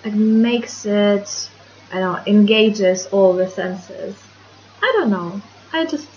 [0.04, 1.50] it makes it
[1.92, 4.16] I don't know engages all the senses.
[4.83, 5.40] I don't know.
[5.72, 6.09] I just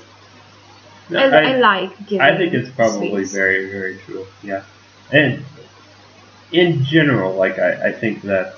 [1.10, 2.22] No, I, I, like giving.
[2.22, 4.26] I think it's probably very, very true.
[4.44, 4.64] Yeah.
[5.12, 5.46] And
[6.52, 8.57] in general, like I, I think that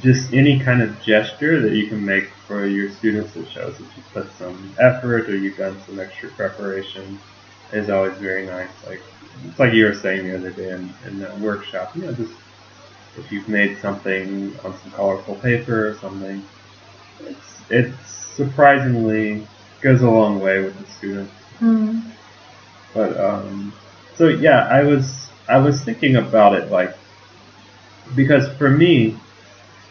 [0.00, 3.84] just any kind of gesture that you can make for your students that shows that
[3.84, 7.18] you put some effort or you've done some extra preparation
[7.72, 8.70] is always very nice.
[8.86, 9.02] Like
[9.46, 12.32] it's like you were saying the other day in, in that workshop, you know, just
[13.16, 16.42] if you've made something on some colorful paper or something,
[17.20, 19.46] it's it's surprisingly
[19.80, 21.32] goes a long way with the students.
[21.58, 22.00] Hmm.
[22.94, 23.72] But um,
[24.16, 26.96] so yeah, I was I was thinking about it like
[28.14, 29.16] because for me,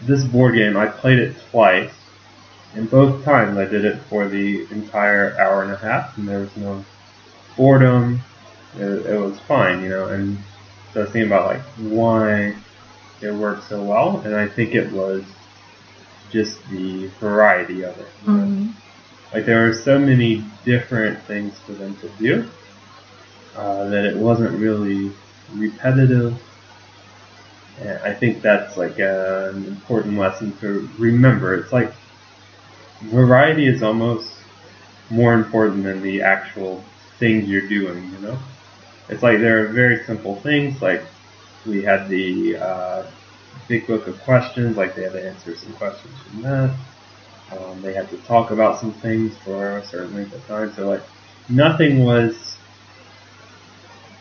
[0.02, 1.94] this board game I played it twice,
[2.74, 6.40] and both times I did it for the entire hour and a half, and there
[6.40, 6.86] was no
[7.58, 8.22] boredom.
[8.76, 10.08] It, it was fine, you know.
[10.08, 10.38] And
[10.94, 12.56] so I was thinking about like why
[13.22, 15.24] it worked so well, and I think it was
[16.30, 18.08] just the variety of it.
[18.26, 18.44] you know.
[18.44, 18.74] Mhm.
[19.34, 22.50] Like there were so many different things for them to do
[23.56, 25.12] uh, that it wasn't really
[25.56, 26.38] repetitive.
[27.80, 31.56] And I think that's like an important lesson to remember.
[31.56, 31.94] It's like
[33.02, 34.32] variety is almost
[35.10, 36.84] more important than the actual
[37.20, 38.12] things you're doing.
[38.12, 38.40] You know,
[39.10, 41.04] it's like there are very simple things like
[41.66, 43.12] we had the uh,
[43.68, 46.76] big book of questions, like they had to answer some questions from that.
[47.52, 50.74] Um, they had to talk about some things for a certain length of time.
[50.76, 51.04] So like
[51.50, 52.58] nothing was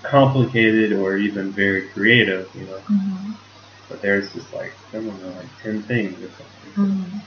[0.02, 2.80] complicated or even very creative, you know.
[2.90, 3.36] Mhm.
[3.88, 5.00] But there's just like know,
[5.36, 6.72] like ten things or something.
[6.76, 7.20] Mhm.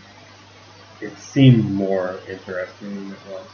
[1.01, 3.45] It seemed more interesting than it was.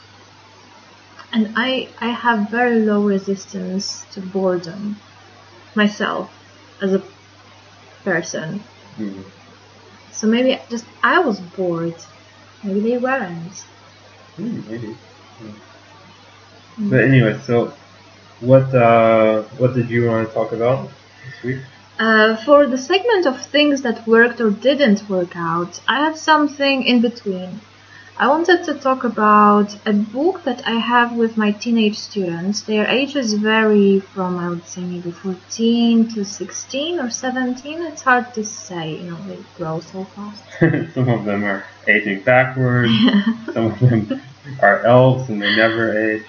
[1.31, 4.99] And I I have very low resistance to boredom
[5.75, 6.31] myself
[6.81, 7.03] as a
[8.03, 8.63] person.
[8.95, 9.21] Hmm.
[10.11, 12.01] So maybe just I was bored.
[12.63, 13.53] Maybe they weren't.
[14.37, 14.97] Hmm, maybe.
[15.43, 16.89] Mm.
[16.89, 17.73] But anyway, so
[18.39, 20.89] what uh, what did you want to talk about
[21.25, 21.61] this week?
[21.97, 26.83] Uh, for the segment of things that worked or didn't work out, I have something
[26.83, 27.61] in between.
[28.17, 32.61] I wanted to talk about a book that I have with my teenage students.
[32.61, 37.81] Their ages vary from, I would say, maybe 14 to 16 or 17.
[37.81, 40.43] It's hard to say, you know, they grow so fast.
[40.93, 42.91] some of them are aging backwards.
[43.53, 44.21] some of them
[44.61, 46.25] are elves and they never age.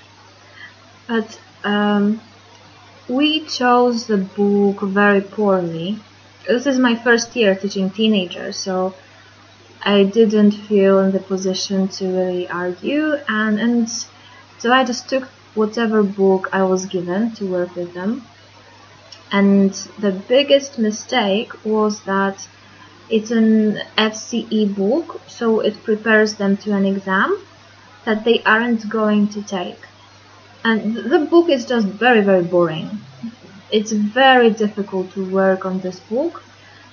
[1.06, 2.20] But um,
[3.08, 5.98] we chose the book very poorly.
[6.46, 8.94] This is my first year teaching teenagers, so
[9.84, 13.88] I didn't feel in the position to really argue, and and
[14.58, 18.26] so I just took whatever book I was given to work with them.
[19.30, 22.46] And the biggest mistake was that
[23.08, 27.38] it's an FCE book, so it prepares them to an exam
[28.04, 29.80] that they aren't going to take.
[30.68, 32.90] And the book is just very, very boring.
[33.70, 36.42] It's very difficult to work on this book.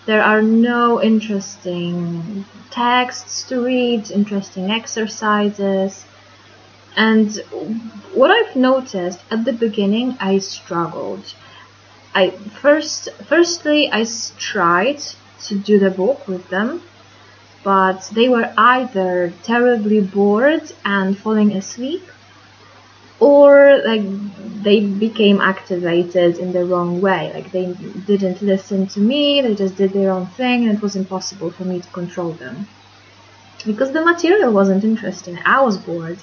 [0.05, 6.05] There are no interesting texts to read, interesting exercises.
[6.95, 7.35] And
[8.13, 11.33] what I've noticed at the beginning, I struggled.
[12.13, 12.29] I
[12.61, 14.05] first, firstly, I
[14.37, 15.01] tried
[15.47, 16.83] to do the book with them,
[17.63, 22.03] but they were either terribly bored and falling asleep,
[23.23, 24.03] or like
[24.63, 27.31] they became activated in the wrong way.
[27.33, 27.67] Like they
[28.11, 31.63] didn't listen to me, they just did their own thing, and it was impossible for
[31.63, 32.67] me to control them.
[33.65, 36.19] Because the material wasn't interesting, I was bored.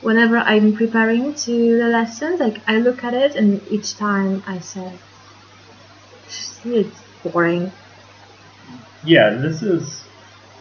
[0.00, 4.58] Whenever I'm preparing to the lessons, like I look at it, and each time I
[4.58, 4.88] say,
[6.64, 7.72] "It's boring."
[9.04, 10.02] Yeah, this is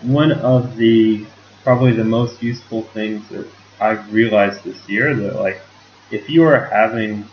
[0.02, 1.26] one of the
[1.64, 3.48] probably the most useful things that
[3.82, 5.60] I've realized this year that like
[6.12, 7.28] if you are having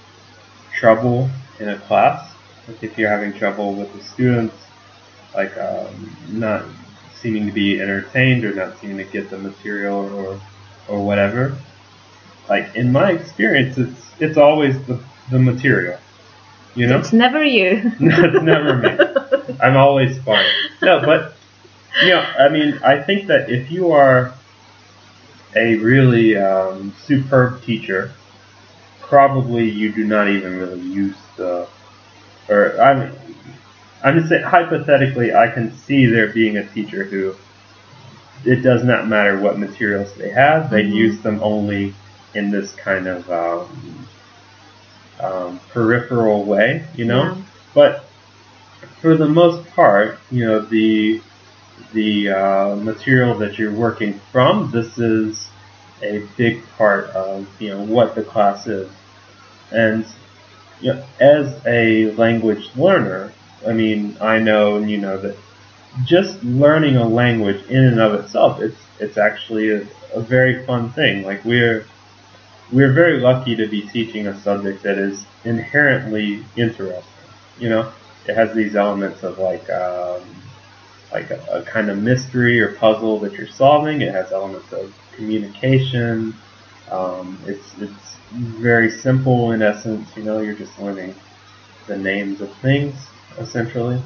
[0.74, 1.28] trouble
[1.60, 2.32] in a class,
[2.66, 4.56] like if you're having trouble with the students,
[5.34, 6.64] like um, not
[7.20, 10.40] seeming to be entertained or not seeming to get the material or
[10.88, 11.56] or whatever,
[12.48, 14.98] like in my experience, it's it's always the
[15.30, 15.98] the material,
[16.74, 16.98] you know.
[16.98, 17.92] It's never you.
[18.00, 19.56] No, it's never me.
[19.60, 20.46] I'm always fine.
[20.80, 21.34] No, but
[22.02, 24.32] you know, I mean, I think that if you are
[25.58, 28.12] a really um, superb teacher,
[29.00, 31.68] probably you do not even really use the,
[32.48, 33.12] or I'm,
[34.04, 37.34] I'm just saying hypothetically, I can see there being a teacher who
[38.44, 40.94] it does not matter what materials they have, they Mhm.
[40.94, 41.94] use them only
[42.34, 44.08] in this kind of um,
[45.20, 47.24] um, peripheral way, you know.
[47.24, 47.34] Yeah.
[47.74, 48.04] But
[49.00, 51.20] for the most part, you know, the
[51.92, 55.48] the uh, material that you're working from, this is
[56.02, 58.90] a big part of you know what the class is,
[59.70, 60.06] and
[60.80, 63.32] you know, as a language learner,
[63.66, 65.36] I mean, I know and you know that
[66.04, 70.90] just learning a language in and of itself, it's it's actually a, a very fun
[70.92, 71.24] thing.
[71.24, 71.86] Like we're
[72.72, 77.02] we're very lucky to be teaching a subject that is inherently interesting.
[77.58, 77.92] You know,
[78.26, 80.22] it has these elements of like um,
[81.12, 84.02] like a, a kind of mystery or puzzle that you're solving.
[84.02, 86.34] It has elements of communication.
[86.90, 90.08] Um, it's it's very simple in essence.
[90.16, 91.14] You know, you're just learning
[91.86, 92.94] the names of things
[93.38, 94.02] essentially.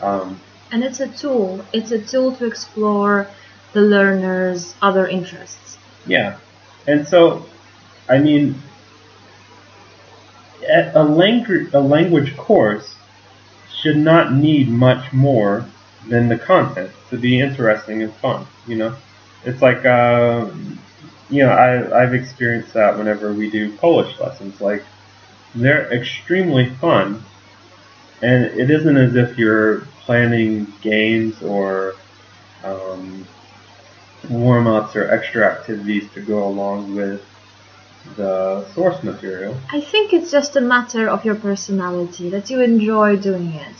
[0.00, 0.40] Um,
[0.70, 1.64] and it's a tool.
[1.72, 3.28] It's a tool to explore
[3.72, 5.78] the learner's other interests.
[6.06, 6.38] Yeah,
[6.86, 7.46] and so,
[8.08, 8.60] I mean,
[10.94, 12.96] a language a language course
[13.80, 15.66] should not need much more
[16.08, 18.46] than the content to be interesting and fun.
[18.66, 18.96] You know,
[19.44, 20.50] it's like uh,
[21.28, 24.60] you know I I've experienced that whenever we do Polish lessons.
[24.60, 24.84] Like
[25.54, 27.22] they're extremely fun,
[28.22, 31.94] and it isn't as if you're planning games or
[32.64, 33.26] um,
[34.28, 37.22] warm ups or extra activities to go along with
[38.16, 39.56] the source material.
[39.70, 43.76] I think it's just a matter of your personality that you enjoy doing it.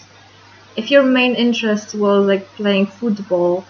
[0.77, 3.65] If your main interest was like playing football,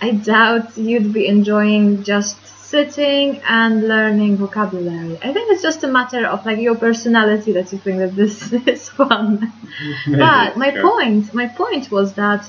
[0.00, 5.18] I doubt you'd be enjoying just sitting and learning vocabulary.
[5.22, 8.52] I think it's just a matter of like your personality that you think that this
[8.74, 9.52] is fun.
[10.06, 10.82] but my sure.
[10.82, 12.48] point, my point was that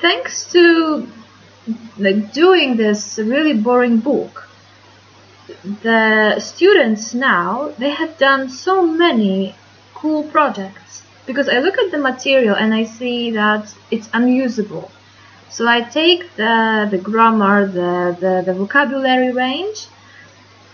[0.00, 1.06] thanks to
[1.98, 4.48] like doing this really boring book,
[5.82, 9.54] the students now they have done so many
[9.94, 14.90] cool projects because I look at the material and I see that it's unusable.
[15.48, 19.88] So I take the, the grammar, the, the, the vocabulary range,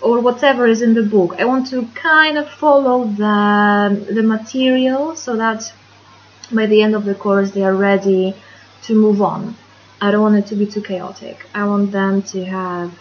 [0.00, 1.36] or whatever is in the book.
[1.38, 5.72] I want to kind of follow the, the material so that
[6.52, 8.34] by the end of the course they are ready
[8.82, 9.56] to move on.
[10.00, 11.46] I don't want it to be too chaotic.
[11.54, 12.92] I want them to have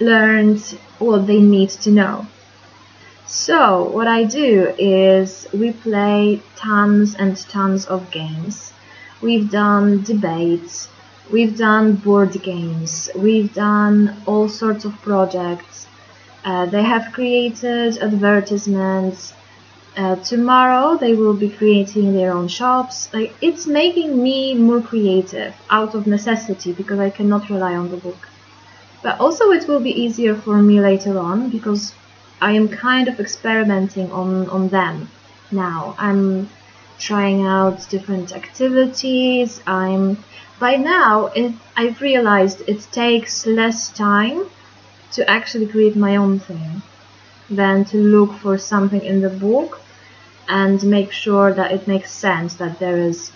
[0.00, 0.60] learned
[0.98, 2.26] what they need to know.
[3.26, 8.72] So what I do is we play tons and tons of games.
[9.20, 10.88] We've done debates,
[11.30, 15.86] we've done board games, we've done all sorts of projects.
[16.44, 19.34] Uh, they have created advertisements.
[19.96, 23.12] Uh, tomorrow they will be creating their own shops.
[23.12, 27.96] Like it's making me more creative out of necessity because I cannot rely on the
[27.96, 28.28] book.
[29.02, 31.94] But also it will be easier for me later on because
[32.40, 35.08] I am kind of experimenting on, on them
[35.50, 35.94] now.
[35.98, 36.48] I'm
[36.98, 39.60] trying out different activities.
[39.66, 40.18] I'm
[40.58, 44.46] by now it, I've realized it takes less time
[45.12, 46.82] to actually create my own thing
[47.48, 49.80] than to look for something in the book
[50.48, 53.32] and make sure that it makes sense that there is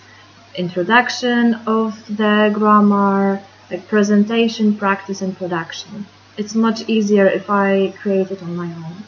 [0.55, 6.05] introduction of the grammar like presentation, practice, and production.
[6.37, 9.03] It's much easier if I create it on my own.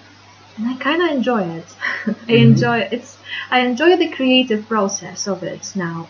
[0.57, 1.65] And I kind of enjoy it.
[2.07, 2.31] I mm-hmm.
[2.31, 3.17] enjoy it's.
[3.51, 6.07] I enjoy the creative process of it now.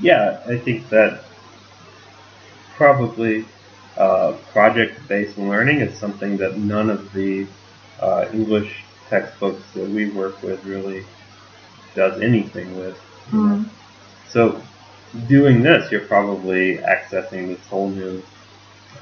[0.00, 1.24] Yeah, I think that
[2.76, 3.44] probably
[3.96, 7.46] uh, project-based learning is something that none of the
[8.00, 11.04] uh, English textbooks that we work with really
[11.94, 12.98] does anything with.
[13.30, 13.68] Mm.
[14.28, 14.62] So
[15.28, 18.22] doing this, you're probably accessing this whole new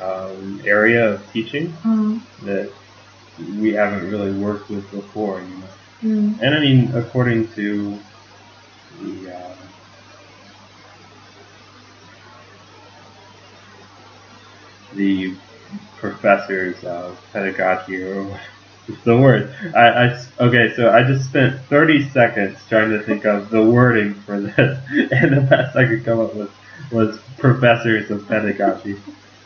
[0.00, 2.20] um, area of teaching mm.
[2.42, 2.72] that
[3.58, 5.40] we haven't really worked with before.
[5.40, 5.68] You know?
[6.02, 6.42] Mm.
[6.42, 7.98] And I mean, according to
[9.00, 9.56] the uh,
[14.94, 15.34] the
[15.98, 18.40] professors of pedagogy or
[18.88, 19.54] it's the word.
[19.74, 24.14] I, I, okay, so I just spent 30 seconds trying to think of the wording
[24.14, 24.56] for this,
[25.12, 26.50] and the best I could come up with
[26.90, 29.00] was professors of pedagogy.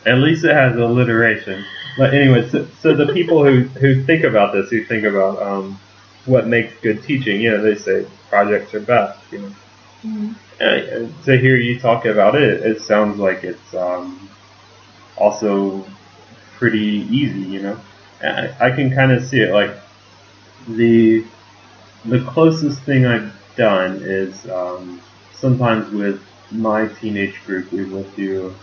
[0.05, 1.65] At least it has alliteration.
[1.97, 5.79] But anyway, so, so the people who, who think about this, who think about um,
[6.25, 9.55] what makes good teaching, you know, they say projects are best, you know.
[10.03, 10.31] Mm-hmm.
[10.59, 14.29] And to hear you talk about it, it sounds like it's um,
[15.17, 15.85] also
[16.57, 17.79] pretty easy, you know.
[18.23, 19.53] I, I can kind of see it.
[19.53, 19.75] Like
[20.67, 21.25] the
[22.05, 25.01] the closest thing I've done is um,
[25.33, 28.53] sometimes with my teenage group we will do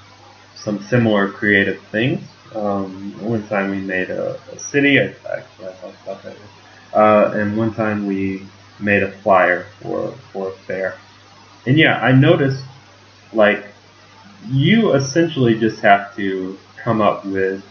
[0.55, 2.21] some similar creative things.
[2.55, 4.99] Um, one time we made a, a city.
[4.99, 6.37] I, actually I about that.
[6.93, 8.47] Uh, and one time we
[8.81, 10.99] made a flyer for for a fair.
[11.67, 12.65] And yeah, I noticed
[13.33, 13.65] like
[14.49, 17.63] you essentially just have to come up with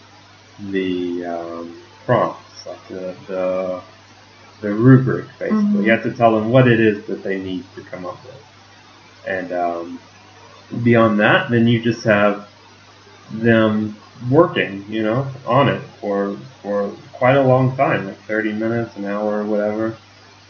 [0.67, 3.81] the um, prompts, like the, the,
[4.61, 5.57] the rubric, basically.
[5.57, 5.83] Mm-hmm.
[5.83, 8.35] You have to tell them what it is that they need to come up with.
[9.25, 9.99] And um,
[10.83, 12.49] beyond that, then you just have
[13.31, 13.95] them
[14.29, 19.05] working, you know, on it for for quite a long time, like 30 minutes, an
[19.05, 19.97] hour, or whatever.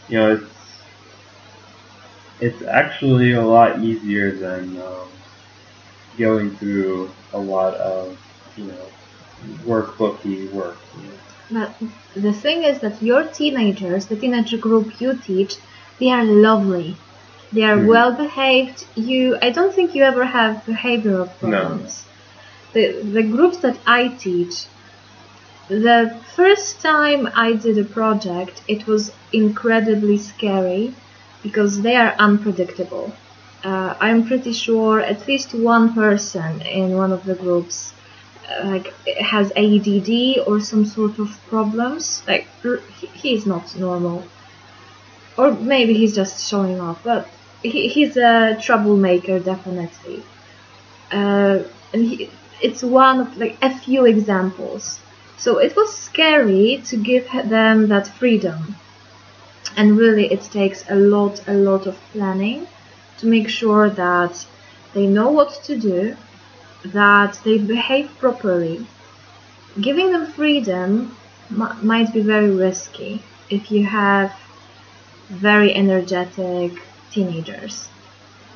[0.08, 0.44] You know, it's
[2.40, 5.08] it's actually a lot easier than um,
[6.18, 8.18] going through a lot of
[8.56, 8.86] you know
[9.66, 10.78] workbooky work.
[11.50, 11.74] But
[12.14, 15.56] the thing is that your teenagers, the teenager group you teach,
[15.98, 16.96] they are lovely.
[17.52, 17.86] They are Mhm.
[17.86, 18.84] well behaved.
[18.94, 22.04] You, I don't think you ever have behavioral problems.
[22.04, 22.10] No.
[22.74, 22.82] The
[23.16, 24.54] the groups that I teach,
[25.68, 30.94] the first time I did a project, it was incredibly scary
[31.42, 33.12] because they are unpredictable.
[33.64, 37.92] Uh, I'm pretty sure at least one person in one of the groups
[38.64, 42.22] like has ADD or some sort of problems.
[42.26, 42.48] Like
[43.14, 44.24] he's not normal,
[45.36, 47.02] or maybe he's just showing off.
[47.04, 47.28] But
[47.62, 50.22] he, he's a troublemaker, definitely.
[51.10, 51.60] Uh,
[51.92, 52.30] and he,
[52.60, 55.00] it's one of like a few examples.
[55.38, 58.76] So it was scary to give them that freedom,
[59.76, 62.66] and really it takes a lot, a lot of planning
[63.18, 64.46] to make sure that
[64.92, 66.16] they know what to do
[66.84, 68.86] that they behave properly.
[69.80, 71.16] Giving them freedom
[71.50, 74.32] might be very risky if you have
[75.28, 76.72] very energetic
[77.10, 77.88] teenagers.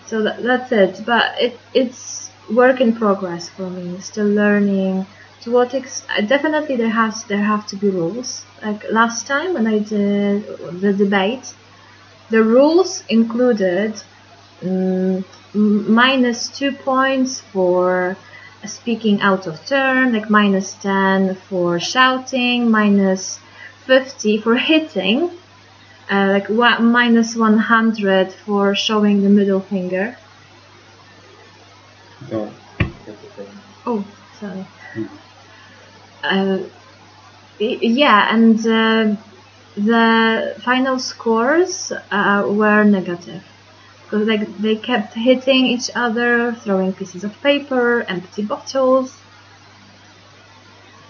[0.06, 1.02] So that, that's it.
[1.06, 4.00] But it, it's work in progress for me.
[4.00, 5.06] Still learning.
[5.42, 8.44] To what ex- uh, definitely there has there have to be rules.
[8.62, 10.46] Like last time when I did
[10.80, 11.54] the debate,
[12.30, 14.02] the rules included
[14.62, 15.24] mm,
[15.54, 18.16] m- minus two points for
[18.64, 23.38] speaking out of turn, like minus 10 for shouting, minus
[23.86, 25.30] 50 for hitting,
[26.10, 30.16] uh, like one, minus 100 for showing the middle finger.
[32.28, 32.52] Don't.
[32.78, 33.60] That's the thing.
[33.86, 34.04] Oh,
[34.40, 34.66] sorry.
[34.94, 35.08] Mhm.
[36.22, 36.58] Uh,
[37.58, 39.16] yeah, and uh,
[39.76, 43.44] the final scores uh, were negative.
[44.04, 49.16] Because like they kept hitting each other, throwing pieces of paper, empty bottles.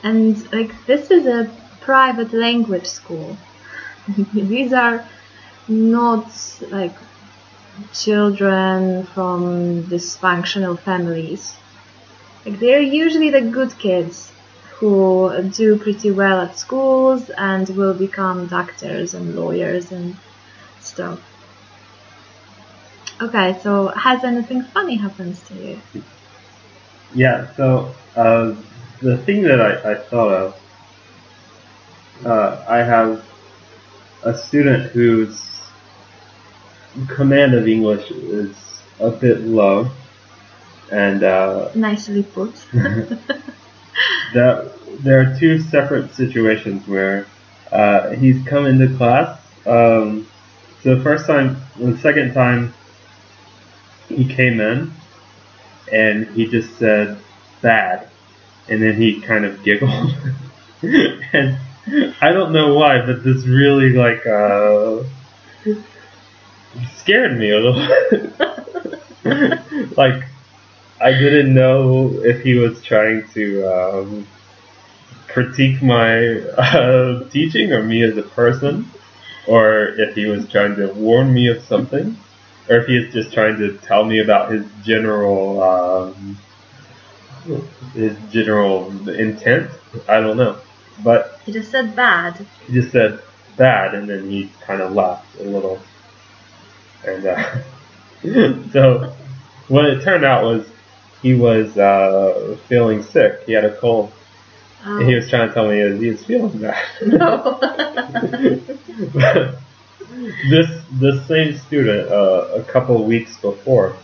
[0.02, 3.36] And like this is a private language school.
[4.34, 5.06] These are
[5.68, 6.30] not
[6.70, 6.94] like
[7.92, 11.56] children from dysfunctional families.
[12.44, 14.30] Like they're usually the good kids
[14.78, 20.16] who do pretty well at schools and will become doctors and lawyers and
[20.80, 21.20] stuff.
[23.24, 25.80] Okay, so has anything funny happened to you?
[27.14, 28.54] Yeah, so uh,
[29.00, 30.60] the thing that I, I thought of,
[32.26, 33.24] uh, I have
[34.24, 35.40] a student whose
[37.08, 39.90] command of English is a bit low,
[40.92, 42.54] and uh, Nicely put.
[44.34, 44.70] that
[45.02, 47.26] there are two separate situations where
[47.72, 49.40] uh, he's come into class.
[49.64, 50.28] Um,
[50.82, 52.74] so the first time, the second time,
[54.08, 54.92] he came in
[55.92, 57.18] and he just said
[57.62, 58.08] bad,
[58.68, 60.14] and then he kind of giggled,
[60.82, 61.58] and
[62.20, 65.02] I don't know why, but this really like uh,
[66.96, 67.74] scared me a little.
[69.96, 70.24] like
[71.00, 74.26] I didn't know if he was trying to um,
[75.28, 78.88] critique my uh, teaching or me as a person,
[79.46, 82.16] or if he was trying to warn me of something,
[82.68, 86.38] or if he is just trying to tell me about his general um,
[87.94, 89.70] his general intent.
[90.08, 90.58] I don't know,
[91.02, 92.46] but He just said bad.
[92.66, 93.20] he just said
[93.56, 95.78] bad, and then he kind of laughed a little,
[97.06, 97.62] and uh,
[98.72, 99.12] so
[99.68, 100.66] what it turned out was
[101.22, 103.42] he was uh, feeling sick.
[103.46, 104.12] He had a cold.
[104.86, 106.84] And he was trying to tell me that he was feeling bad.
[107.06, 107.58] no.
[109.14, 109.58] But
[110.50, 113.96] this this same student, uh, a couple of weeks before,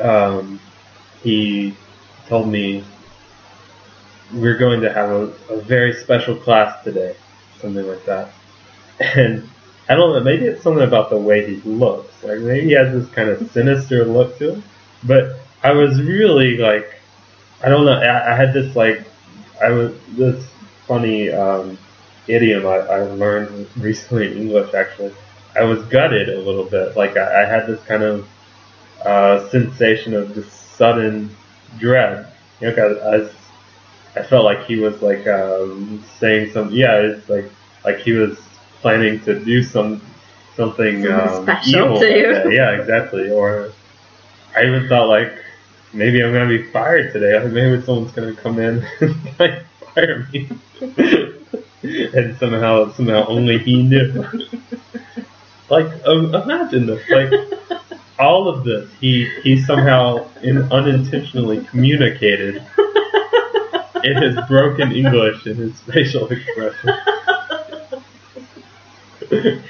[0.00, 0.60] um,
[1.22, 1.74] he
[2.28, 2.84] told me
[4.34, 7.16] we're going to have a, a very special class today,
[7.60, 8.30] something like that.
[8.98, 9.46] And
[9.88, 12.24] I don't know, maybe it's something about the way he looks.
[12.24, 14.64] Like maybe he has this kind of sinister look to him.
[15.04, 16.94] But I was really like,
[17.62, 17.92] I don't know.
[17.92, 19.04] I, I had this like,
[19.62, 20.44] I was this
[20.86, 21.78] funny um,
[22.28, 24.74] idiom I, I learned recently in English.
[24.74, 25.14] Actually,
[25.54, 26.96] I was gutted a little bit.
[26.96, 28.28] Like I, I had this kind of
[29.04, 31.34] uh, sensation of this sudden
[31.78, 32.32] dread.
[32.60, 33.32] You know, I, was,
[34.16, 36.70] I felt like he was like um, saying some.
[36.70, 37.50] Yeah, it's like
[37.84, 38.38] like he was
[38.80, 40.00] planning to do some
[40.56, 42.52] something Something um, special evil to you.
[42.52, 43.30] Yeah, exactly.
[43.30, 43.72] Or
[44.56, 45.32] I even thought like
[45.92, 47.38] maybe I'm gonna be fired today.
[47.38, 49.64] Like maybe someone's gonna come in and like
[49.94, 50.48] fire me.
[51.82, 54.24] and somehow somehow only he knew.
[55.68, 57.02] like um, imagine this.
[57.10, 57.32] Like
[58.18, 62.62] all of this he he somehow in, unintentionally communicated
[64.04, 66.90] in his broken English and his facial expression.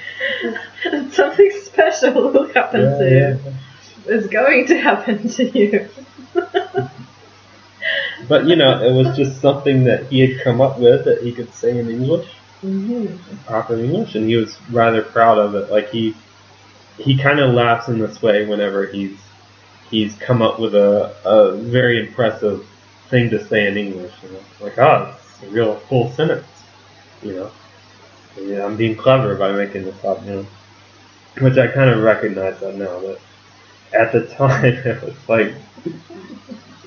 [1.11, 3.29] Something special will happen Yeah, to yeah.
[3.35, 3.53] you.
[4.05, 5.89] It's going to happen to you.
[8.27, 11.31] But you know, it was just something that he had come up with that he
[11.31, 12.29] could say in English,
[12.61, 13.15] hmm
[13.45, 15.71] proper English, and he was rather proud of it.
[15.71, 16.15] Like he
[16.97, 19.17] he kind of laughs in this way whenever he's
[19.89, 22.65] he's come up with a, a very impressive
[23.09, 24.13] thing to say in English.
[24.23, 26.45] You know, like oh, it's a real full sentence.
[27.21, 27.51] You know,
[28.39, 30.23] yeah, I'm being clever by making this up.
[30.25, 30.47] You know,
[31.39, 33.21] which I kind of recognize that now, but
[33.93, 35.53] at the time it was like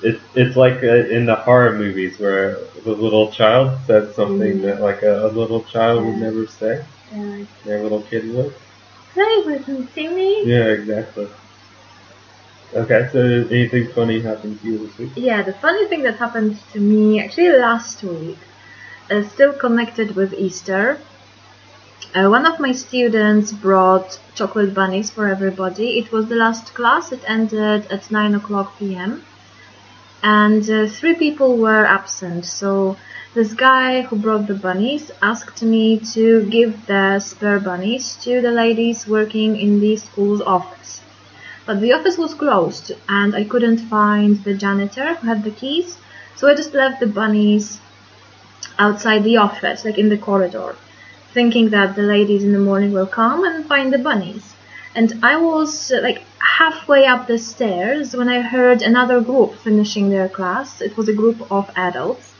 [0.03, 4.61] it's it's like uh, in the horror movies where the little child says something Mhm.
[4.63, 6.83] that like a, a little child would never say.
[7.15, 7.45] Yeah.
[7.65, 8.53] Their little kid would.
[9.13, 10.45] Play with me, Timmy.
[10.45, 11.27] Yeah, exactly.
[12.73, 13.19] Okay, so
[13.51, 15.11] anything funny happened to you this week?
[15.15, 18.37] Yeah, the funny thing that happened to me actually last week
[19.09, 20.97] is still connected with Easter.
[22.15, 25.99] Uh, one of my students brought chocolate bunnies for everybody.
[25.99, 29.23] It was the last class, it ended at 9 o'clock pm.
[30.23, 32.97] And uh, three people were absent, so
[33.33, 38.51] this guy who brought the bunnies asked me to give the spare bunnies to the
[38.51, 41.01] ladies working in the school's office.
[41.65, 45.97] But the office was closed and I couldn't find the janitor who had the keys,
[46.35, 47.79] so I just left the bunnies
[48.77, 50.75] outside the office, like in the corridor,
[51.33, 54.53] thinking that the ladies in the morning will come and find the bunnies.
[54.93, 60.09] And I was uh, like halfway up the stairs when I heard another group finishing
[60.09, 60.81] their class.
[60.81, 62.33] It was a group of adults.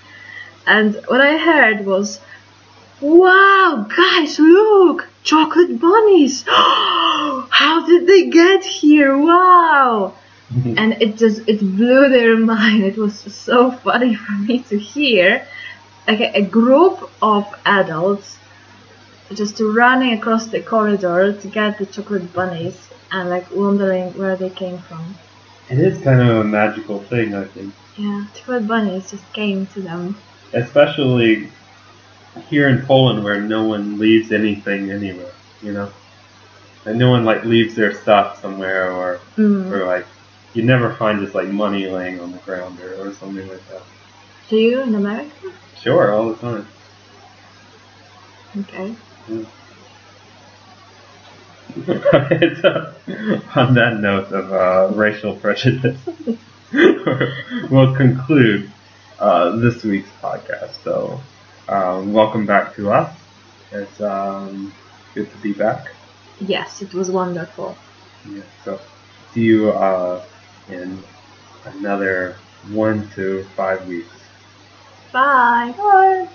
[0.65, 2.19] And what I heard was,
[2.99, 5.07] Wow, guys, look!
[5.23, 6.43] Chocolate bunnies!
[6.47, 9.17] How did they get here?
[9.17, 10.13] Wow!
[10.79, 12.83] and it just it blew their mind.
[12.83, 15.47] It was so funny for me to hear
[16.07, 18.37] like a, a group of adults
[19.33, 24.49] just running across the corridor to get the chocolate bunnies and like wondering where they
[24.49, 25.17] came from.
[25.69, 27.73] It is kind of a magical thing, I think.
[27.97, 30.17] Yeah, chocolate bunnies just came to them.
[30.53, 31.49] Especially
[32.49, 35.31] here in Poland where no one leaves anything anywhere,
[35.61, 35.91] you know?
[36.85, 39.71] And no one like leaves their stuff somewhere or, Mm.
[39.71, 40.05] or like
[40.53, 43.83] you never find just like money laying on the ground or, or something like that.
[44.49, 45.31] Do you in America?
[45.81, 46.67] Sure, all the time.
[48.59, 48.95] Okay.
[49.27, 49.45] so,
[53.55, 55.99] on that note of uh, racial prejudice,
[57.71, 58.69] we'll conclude
[59.19, 60.73] uh, this week's podcast.
[60.83, 61.21] So,
[61.69, 63.17] um, welcome back to us.
[63.71, 64.73] It's um,
[65.13, 65.87] good to be back.
[66.41, 67.77] Yes, it was wonderful.
[68.29, 68.81] Yeah, so,
[69.33, 70.25] see you uh,
[70.67, 71.01] in
[71.63, 72.35] another
[72.71, 74.13] one to five weeks.
[75.13, 75.73] Bye.
[75.77, 76.27] Bye.